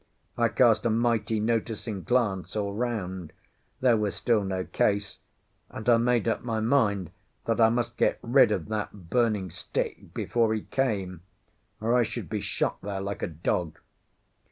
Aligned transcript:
I 0.35 0.49
cast 0.49 0.83
a 0.87 0.89
mighty 0.89 1.39
noticing 1.39 2.01
glance 2.01 2.55
all 2.55 2.73
round; 2.73 3.33
there 3.81 3.97
was 3.97 4.15
still 4.15 4.43
no 4.43 4.63
Case, 4.63 5.19
and 5.69 5.87
I 5.87 5.97
made 5.97 6.27
up 6.27 6.41
my 6.43 6.59
mind 6.59 7.11
I 7.45 7.69
must 7.69 7.97
get 7.97 8.17
rid 8.23 8.51
of 8.51 8.67
that 8.69 9.11
burning 9.11 9.51
stick 9.51 10.11
before 10.15 10.55
he 10.55 10.61
came, 10.63 11.21
or 11.79 11.93
I 11.95 12.01
should 12.01 12.29
be 12.31 12.41
shot 12.41 12.81
there 12.81 12.99
like 12.99 13.21
a 13.21 13.27
dog. 13.27 13.77